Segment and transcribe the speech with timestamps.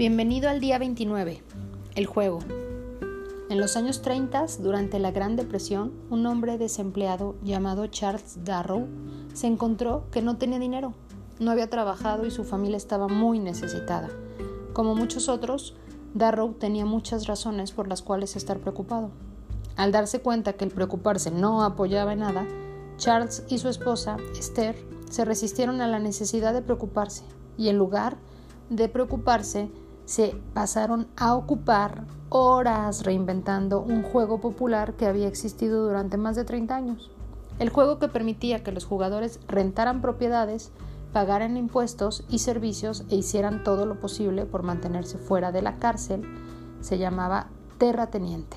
[0.00, 1.42] Bienvenido al día 29,
[1.94, 2.38] el juego.
[3.50, 8.88] En los años 30, durante la Gran Depresión, un hombre desempleado llamado Charles Darrow
[9.34, 10.94] se encontró que no tenía dinero,
[11.38, 14.08] no había trabajado y su familia estaba muy necesitada.
[14.72, 15.76] Como muchos otros,
[16.14, 19.10] Darrow tenía muchas razones por las cuales estar preocupado.
[19.76, 22.46] Al darse cuenta que el preocuparse no apoyaba en nada,
[22.96, 27.22] Charles y su esposa, Esther, se resistieron a la necesidad de preocuparse
[27.58, 28.16] y en lugar
[28.70, 29.68] de preocuparse,
[30.10, 36.42] se pasaron a ocupar horas reinventando un juego popular que había existido durante más de
[36.44, 37.12] 30 años.
[37.60, 40.72] El juego que permitía que los jugadores rentaran propiedades,
[41.12, 46.22] pagaran impuestos y servicios e hicieran todo lo posible por mantenerse fuera de la cárcel
[46.80, 47.46] se llamaba
[47.78, 48.56] terrateniente.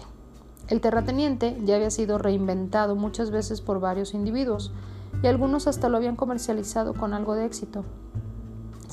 [0.70, 4.72] El terrateniente ya había sido reinventado muchas veces por varios individuos
[5.22, 7.86] y algunos hasta lo habían comercializado con algo de éxito.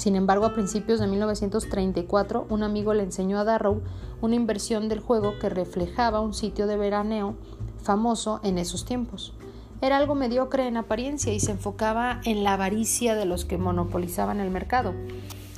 [0.00, 3.82] Sin embargo, a principios de 1934, un amigo le enseñó a Darrow
[4.22, 7.34] una inversión del juego que reflejaba un sitio de veraneo
[7.82, 9.34] famoso en esos tiempos.
[9.82, 14.40] Era algo mediocre en apariencia y se enfocaba en la avaricia de los que monopolizaban
[14.40, 14.94] el mercado.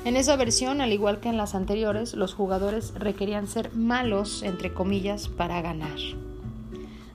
[0.05, 4.75] En esa versión, al igual que en las anteriores, los jugadores requerían ser malos, entre
[4.75, 5.99] comillas, para ganar.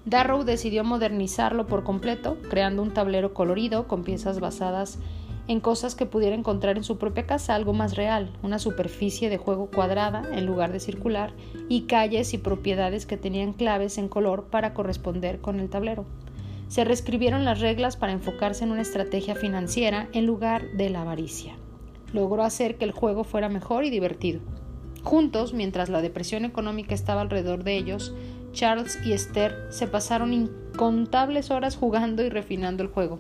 [0.05, 5.17] Darrow decidió modernizarlo por completo, creando un tablero colorido con piezas basadas en
[5.62, 9.72] cosas que pudiera encontrar en su propia casa, algo más real, una superficie de juego
[9.72, 11.31] cuadrada en lugar de circular
[11.70, 16.06] y calles y propiedades que tenían claves en color para corresponder con el tablero.
[16.67, 21.56] Se reescribieron las reglas para enfocarse en una estrategia financiera en lugar de la avaricia.
[22.11, 24.42] Logró hacer que el juego fuera mejor y divertido.
[25.04, 28.14] Juntos, mientras la depresión económica estaba alrededor de ellos,
[28.52, 33.20] Charles y Esther se pasaron incontables horas jugando y refinando el juego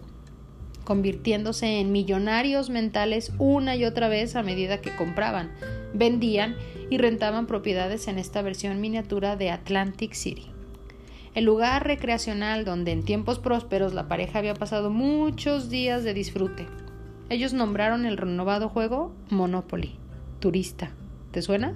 [0.87, 5.51] convirtiéndose en millonarios mentales una y otra vez a medida que compraban,
[5.93, 6.55] vendían
[6.89, 10.45] y rentaban propiedades en esta versión miniatura de Atlantic City.
[11.35, 16.65] El lugar recreacional donde en tiempos prósperos la pareja había pasado muchos días de disfrute.
[17.29, 19.97] Ellos nombraron el renovado juego Monopoly,
[20.39, 20.91] turista.
[21.31, 21.75] ¿Te suena?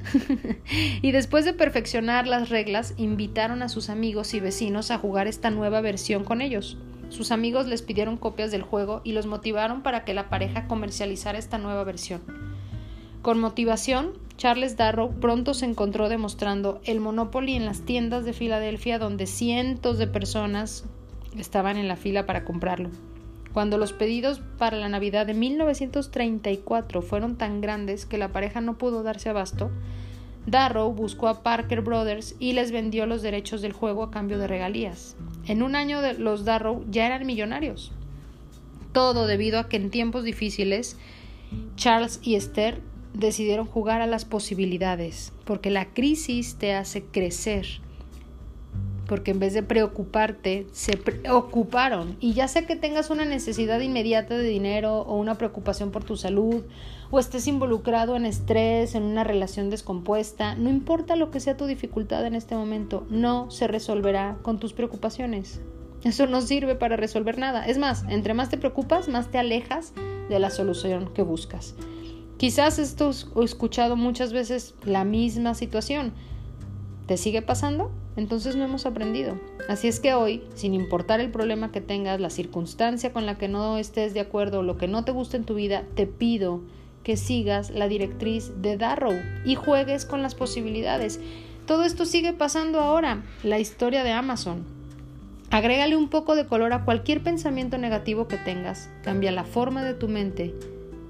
[1.02, 5.50] y después de perfeccionar las reglas, invitaron a sus amigos y vecinos a jugar esta
[5.50, 6.78] nueva versión con ellos.
[7.12, 11.38] Sus amigos les pidieron copias del juego y los motivaron para que la pareja comercializara
[11.38, 12.22] esta nueva versión.
[13.22, 18.98] Con motivación, Charles Darrow pronto se encontró demostrando el Monopoly en las tiendas de Filadelfia
[18.98, 20.86] donde cientos de personas
[21.38, 22.90] estaban en la fila para comprarlo.
[23.52, 28.78] Cuando los pedidos para la Navidad de 1934 fueron tan grandes que la pareja no
[28.78, 29.70] pudo darse abasto,
[30.46, 34.48] Darrow buscó a Parker Brothers y les vendió los derechos del juego a cambio de
[34.48, 35.18] regalías.
[35.52, 37.92] En un año los Darrow ya eran millonarios.
[38.94, 40.96] Todo debido a que en tiempos difíciles
[41.76, 42.80] Charles y Esther
[43.14, 47.68] decidieron jugar a las posibilidades, porque la crisis te hace crecer
[49.12, 52.16] porque en vez de preocuparte, se preocuparon.
[52.22, 56.16] Y ya sea que tengas una necesidad inmediata de dinero o una preocupación por tu
[56.16, 56.64] salud,
[57.10, 61.66] o estés involucrado en estrés, en una relación descompuesta, no importa lo que sea tu
[61.66, 65.60] dificultad en este momento, no se resolverá con tus preocupaciones.
[66.06, 67.66] Eso no sirve para resolver nada.
[67.66, 69.92] Es más, entre más te preocupas, más te alejas
[70.30, 71.76] de la solución que buscas.
[72.38, 76.14] Quizás esto he escuchado muchas veces la misma situación.
[77.08, 77.92] ¿Te sigue pasando?
[78.16, 79.40] Entonces no hemos aprendido.
[79.70, 83.48] Así es que hoy, sin importar el problema que tengas, la circunstancia con la que
[83.48, 86.62] no estés de acuerdo o lo que no te gusta en tu vida, te pido
[87.04, 91.20] que sigas la directriz de Darrow y juegues con las posibilidades.
[91.66, 94.66] Todo esto sigue pasando ahora, la historia de Amazon.
[95.50, 99.94] Agrégale un poco de color a cualquier pensamiento negativo que tengas, cambia la forma de
[99.94, 100.54] tu mente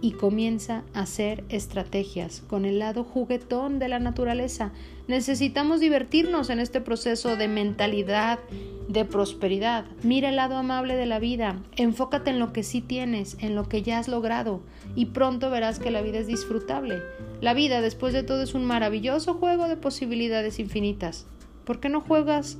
[0.01, 4.71] y comienza a hacer estrategias con el lado juguetón de la naturaleza.
[5.07, 8.39] Necesitamos divertirnos en este proceso de mentalidad
[8.87, 9.85] de prosperidad.
[10.03, 13.69] Mira el lado amable de la vida, enfócate en lo que sí tienes, en lo
[13.69, 14.61] que ya has logrado
[14.95, 17.01] y pronto verás que la vida es disfrutable.
[17.39, 21.27] La vida después de todo es un maravilloso juego de posibilidades infinitas.
[21.63, 22.57] ¿Por qué no juegas?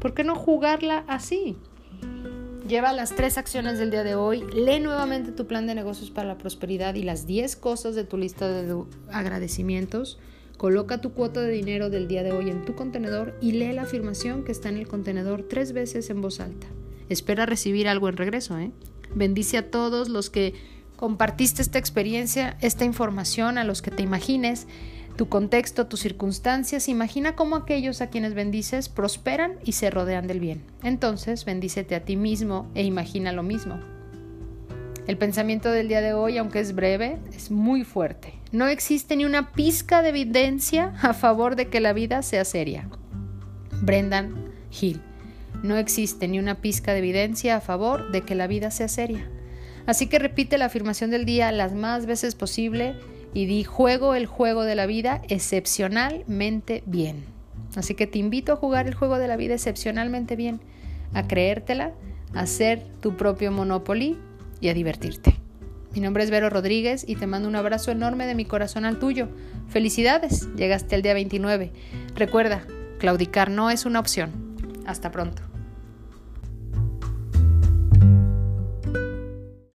[0.00, 1.56] ¿Por qué no jugarla así?
[2.72, 6.26] Lleva las tres acciones del día de hoy, lee nuevamente tu plan de negocios para
[6.26, 10.18] la prosperidad y las 10 cosas de tu lista de agradecimientos.
[10.56, 13.82] Coloca tu cuota de dinero del día de hoy en tu contenedor y lee la
[13.82, 16.66] afirmación que está en el contenedor tres veces en voz alta.
[17.10, 18.58] Espera recibir algo en regreso.
[18.58, 18.72] ¿eh?
[19.14, 20.54] Bendice a todos los que
[20.96, 24.66] compartiste esta experiencia, esta información, a los que te imagines
[25.16, 30.40] tu contexto, tus circunstancias, imagina cómo aquellos a quienes bendices prosperan y se rodean del
[30.40, 30.62] bien.
[30.82, 33.78] Entonces, bendícete a ti mismo e imagina lo mismo.
[35.06, 38.34] El pensamiento del día de hoy, aunque es breve, es muy fuerte.
[38.52, 42.88] No existe ni una pizca de evidencia a favor de que la vida sea seria.
[43.82, 45.00] Brendan Hill.
[45.62, 49.28] No existe ni una pizca de evidencia a favor de que la vida sea seria.
[49.86, 52.94] Así que repite la afirmación del día las más veces posible
[53.34, 57.24] y di juego el juego de la vida excepcionalmente bien.
[57.76, 60.60] Así que te invito a jugar el juego de la vida excepcionalmente bien,
[61.14, 61.92] a creértela,
[62.34, 64.18] a hacer tu propio Monopoly
[64.60, 65.36] y a divertirte.
[65.94, 68.98] Mi nombre es Vero Rodríguez y te mando un abrazo enorme de mi corazón al
[68.98, 69.28] tuyo.
[69.68, 71.70] Felicidades, llegaste el día 29.
[72.14, 72.66] Recuerda,
[72.98, 74.30] claudicar no es una opción.
[74.86, 75.51] Hasta pronto.